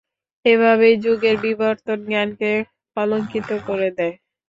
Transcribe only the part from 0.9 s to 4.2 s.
যুগের বিবর্তন জ্ঞানকে কলংকিত করে দেয়।